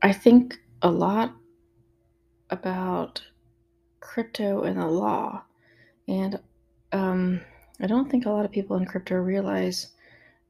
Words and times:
I 0.00 0.12
think 0.12 0.58
a 0.82 0.90
lot 0.90 1.34
about 2.50 3.22
crypto 4.00 4.62
and 4.62 4.80
the 4.80 4.86
law, 4.86 5.42
and 6.06 6.38
um, 6.92 7.40
I 7.80 7.86
don't 7.86 8.08
think 8.10 8.24
a 8.24 8.30
lot 8.30 8.44
of 8.44 8.52
people 8.52 8.76
in 8.76 8.86
crypto 8.86 9.16
realize 9.16 9.88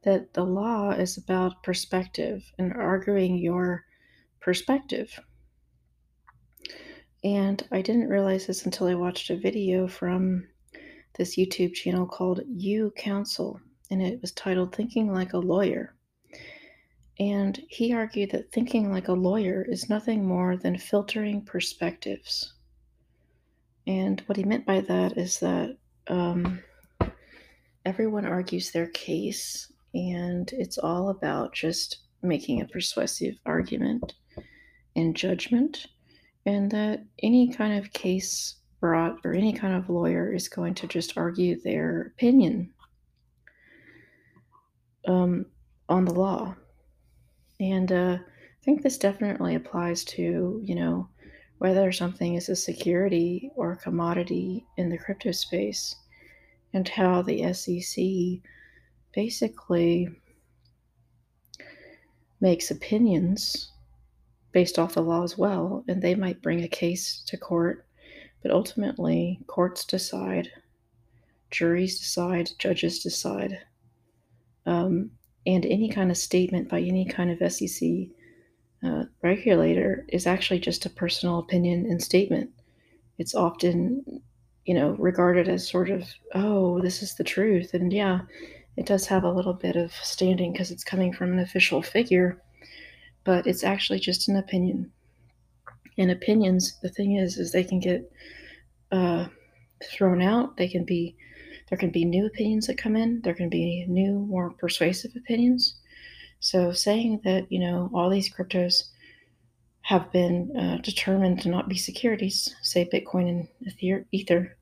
that 0.03 0.33
the 0.33 0.43
law 0.43 0.91
is 0.91 1.17
about 1.17 1.63
perspective 1.63 2.43
and 2.57 2.73
arguing 2.73 3.37
your 3.37 3.85
perspective. 4.39 5.19
And 7.23 7.67
I 7.71 7.81
didn't 7.81 8.07
realize 8.07 8.47
this 8.47 8.65
until 8.65 8.87
I 8.87 8.93
watched 8.93 9.29
a 9.29 9.37
video 9.37 9.87
from 9.87 10.47
this 11.17 11.37
YouTube 11.37 11.73
channel 11.73 12.05
called 12.05 12.41
You 12.47 12.93
Counsel, 12.95 13.59
and 13.91 14.01
it 14.01 14.21
was 14.21 14.31
titled 14.31 14.73
Thinking 14.73 15.11
Like 15.11 15.33
a 15.33 15.39
Lawyer. 15.39 15.95
And 17.19 17.61
he 17.67 17.93
argued 17.93 18.31
that 18.31 18.51
thinking 18.51 18.91
like 18.91 19.09
a 19.09 19.13
lawyer 19.13 19.65
is 19.67 19.89
nothing 19.89 20.25
more 20.25 20.55
than 20.55 20.77
filtering 20.77 21.41
perspectives. 21.41 22.53
And 23.87 24.21
what 24.27 24.37
he 24.37 24.43
meant 24.43 24.65
by 24.65 24.81
that 24.81 25.17
is 25.17 25.39
that 25.39 25.75
um, 26.07 26.61
everyone 27.85 28.25
argues 28.25 28.71
their 28.71 28.87
case, 28.87 29.71
and 29.93 30.49
it's 30.53 30.77
all 30.77 31.09
about 31.09 31.53
just 31.53 31.99
making 32.21 32.61
a 32.61 32.67
persuasive 32.67 33.35
argument 33.45 34.13
and 34.95 35.15
judgment, 35.15 35.87
and 36.45 36.71
that 36.71 37.03
any 37.21 37.51
kind 37.51 37.77
of 37.77 37.91
case 37.91 38.55
brought 38.79 39.17
or 39.25 39.33
any 39.33 39.51
kind 39.51 39.75
of 39.75 39.89
lawyer 39.89 40.33
is 40.33 40.47
going 40.47 40.73
to 40.73 40.87
just 40.87 41.17
argue 41.17 41.59
their 41.61 42.13
opinion 42.15 42.71
um, 45.07 45.45
on 45.89 46.05
the 46.05 46.13
law. 46.13 46.55
And 47.59 47.91
uh, 47.91 48.17
I 48.19 48.63
think 48.63 48.81
this 48.81 48.97
definitely 48.97 49.55
applies 49.55 50.03
to, 50.05 50.61
you 50.63 50.75
know, 50.75 51.09
whether 51.57 51.91
something 51.91 52.35
is 52.35 52.47
a 52.47 52.55
security 52.55 53.51
or 53.55 53.73
a 53.73 53.77
commodity 53.77 54.65
in 54.77 54.89
the 54.89 54.97
crypto 54.97 55.31
space, 55.31 55.95
and 56.73 56.87
how 56.87 57.21
the 57.21 57.53
SEC 57.53 58.41
basically 59.13 60.07
makes 62.39 62.71
opinions 62.71 63.71
based 64.51 64.79
off 64.79 64.93
the 64.93 65.01
law 65.01 65.23
as 65.23 65.37
well, 65.37 65.83
and 65.87 66.01
they 66.01 66.15
might 66.15 66.41
bring 66.41 66.63
a 66.63 66.67
case 66.67 67.21
to 67.27 67.37
court, 67.37 67.85
but 68.41 68.51
ultimately, 68.51 69.39
courts 69.47 69.83
decide, 69.83 70.49
juries 71.51 71.99
decide, 71.99 72.49
judges 72.57 72.99
decide. 72.99 73.59
Um, 74.65 75.11
and 75.49 75.65
any 75.65 75.89
kind 75.89 76.11
of 76.11 76.17
statement 76.17 76.69
by 76.69 76.79
any 76.79 77.05
kind 77.05 77.31
of 77.31 77.51
SEC 77.51 77.89
uh, 78.85 79.05
regulator 79.23 80.05
is 80.09 80.27
actually 80.27 80.59
just 80.59 80.85
a 80.85 80.91
personal 80.91 81.39
opinion 81.39 81.87
and 81.87 82.01
statement. 82.01 82.51
It's 83.17 83.33
often, 83.33 84.21
you 84.65 84.75
know, 84.75 84.91
regarded 84.99 85.49
as 85.49 85.67
sort 85.67 85.89
of, 85.89 86.07
oh, 86.35 86.79
this 86.81 87.01
is 87.01 87.15
the 87.15 87.23
truth. 87.23 87.73
And 87.73 87.91
yeah, 87.91 88.21
it 88.77 88.85
does 88.85 89.07
have 89.07 89.23
a 89.23 89.31
little 89.31 89.53
bit 89.53 89.75
of 89.75 89.91
standing 89.91 90.51
because 90.51 90.69
it's 90.69 90.83
coming 90.83 91.11
from 91.11 91.33
an 91.33 91.39
official 91.39 91.81
figure, 91.81 92.39
but 93.23 93.47
it's 93.47 93.63
actually 93.63 93.99
just 93.99 94.29
an 94.29 94.35
opinion. 94.35 94.91
And 95.97 96.11
opinions, 96.11 96.77
the 96.83 96.89
thing 96.89 97.15
is, 97.15 97.39
is 97.39 97.51
they 97.51 97.63
can 97.63 97.79
get 97.79 98.09
uh, 98.91 99.25
thrown 99.83 100.21
out. 100.21 100.57
They 100.57 100.67
can 100.67 100.85
be 100.85 101.15
there 101.69 101.77
can 101.77 101.91
be 101.91 102.05
new 102.05 102.25
opinions 102.25 102.67
that 102.67 102.77
come 102.77 102.95
in, 102.95 103.21
there 103.21 103.33
can 103.33 103.49
be 103.49 103.85
new, 103.87 104.19
more 104.19 104.51
persuasive 104.51 105.15
opinions. 105.15 105.75
So, 106.39 106.71
saying 106.71 107.21
that, 107.23 107.51
you 107.51 107.59
know, 107.59 107.89
all 107.93 108.09
these 108.09 108.33
cryptos 108.33 108.85
have 109.81 110.11
been 110.11 110.55
uh, 110.57 110.77
determined 110.81 111.41
to 111.41 111.49
not 111.49 111.67
be 111.67 111.77
securities, 111.77 112.55
say 112.61 112.87
Bitcoin 112.91 113.47
and 113.61 114.05
Ether, 114.11 114.55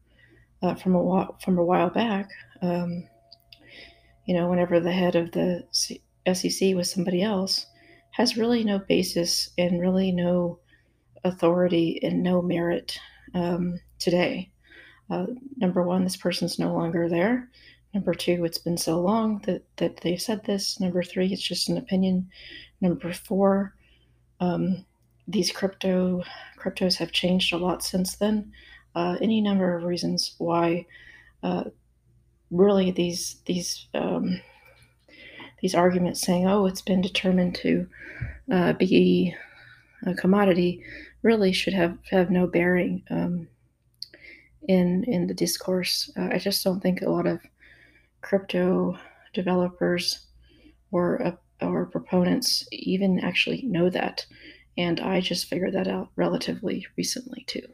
uh, 0.61 0.75
from 0.75 0.95
a 0.95 1.03
while, 1.03 1.37
from 1.43 1.57
a 1.57 1.63
while 1.63 1.89
back, 1.89 2.29
um, 2.61 3.07
you 4.25 4.33
know, 4.33 4.49
whenever 4.49 4.79
the 4.79 4.91
head 4.91 5.15
of 5.15 5.31
the 5.31 5.63
SEC 6.33 6.75
was 6.75 6.91
somebody 6.91 7.21
else, 7.21 7.65
has 8.11 8.37
really 8.37 8.63
no 8.63 8.79
basis 8.79 9.51
and 9.57 9.79
really 9.79 10.11
no 10.11 10.59
authority 11.23 11.99
and 12.03 12.23
no 12.23 12.41
merit 12.41 12.99
um, 13.33 13.79
today. 13.99 14.49
Uh, 15.09 15.27
number 15.57 15.83
one, 15.83 16.03
this 16.03 16.17
person's 16.17 16.59
no 16.59 16.73
longer 16.73 17.07
there. 17.07 17.49
Number 17.93 18.13
two, 18.13 18.43
it's 18.45 18.57
been 18.57 18.77
so 18.77 18.99
long 18.99 19.39
that, 19.45 19.63
that 19.77 20.01
they've 20.01 20.21
said 20.21 20.43
this. 20.45 20.79
Number 20.79 21.01
three, 21.01 21.31
it's 21.31 21.41
just 21.41 21.69
an 21.69 21.77
opinion. 21.77 22.29
Number 22.81 23.13
four, 23.13 23.73
um, 24.39 24.85
these 25.27 25.51
crypto 25.51 26.23
cryptos 26.59 26.97
have 26.97 27.11
changed 27.11 27.53
a 27.53 27.57
lot 27.57 27.83
since 27.83 28.15
then. 28.15 28.51
Uh, 28.95 29.17
any 29.21 29.41
number 29.41 29.75
of 29.75 29.83
reasons 29.83 30.35
why 30.37 30.85
uh, 31.43 31.65
really 32.51 32.91
these 32.91 33.37
these 33.45 33.87
um, 33.93 34.41
these 35.61 35.75
arguments 35.75 36.21
saying, 36.21 36.47
"Oh, 36.47 36.65
it's 36.65 36.81
been 36.81 37.01
determined 37.01 37.55
to 37.55 37.87
uh, 38.51 38.73
be 38.73 39.35
a 40.05 40.13
commodity," 40.13 40.81
really 41.21 41.51
should 41.51 41.73
have 41.73 41.97
have 42.09 42.31
no 42.31 42.47
bearing. 42.47 43.03
Um, 43.09 43.47
in 44.67 45.03
in 45.05 45.27
the 45.27 45.33
discourse. 45.33 46.11
Uh, 46.17 46.29
I 46.31 46.37
just 46.39 46.63
don't 46.63 46.81
think 46.81 47.01
a 47.01 47.09
lot 47.09 47.27
of 47.27 47.39
crypto 48.21 48.97
developers 49.33 50.27
or 50.91 51.21
uh, 51.23 51.35
or 51.61 51.85
proponents 51.85 52.67
even 52.71 53.19
actually 53.19 53.63
know 53.63 53.89
that, 53.89 54.25
and 54.77 54.99
I 54.99 55.21
just 55.21 55.47
figured 55.47 55.73
that 55.73 55.87
out 55.87 56.09
relatively 56.15 56.85
recently 56.97 57.43
too. 57.47 57.67